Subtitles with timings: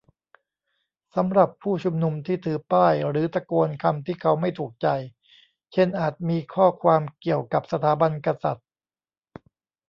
[1.15, 4.87] สำหรับผู้ชุมนุมที่ถือป้ายหรือตะโกนคำที่เขาไม่ถูกใจ
[5.73, 8.67] เช่น อาจมีข้อความเกี่ยวกับสถาบันกษัตริย์